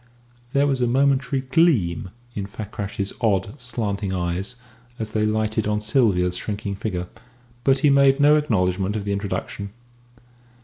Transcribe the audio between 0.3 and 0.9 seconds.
There was a